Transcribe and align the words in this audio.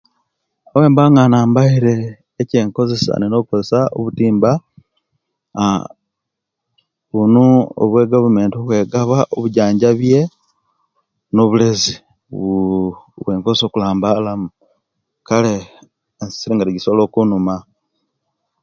Obwemba 0.73 1.03
nga 1.09 1.23
inambaire 1.27 1.95
ekyenkozesia 2.41 3.13
inina 3.15 3.37
okozesia 3.39 3.81
obutimba 3.97 4.51
aah 5.63 5.85
buno 7.13 7.45
obwegavumenti 7.81 8.55
obwegaba 8.57 9.17
obwijanjabye 9.35 10.19
nubulezi 11.33 11.93
bwenkozesa 13.21 13.65
okulambala 13.67 14.31
kaele 15.27 15.53
ensiri 16.21 16.53
tejisobola 16.65 17.01
okunuma 17.05 17.55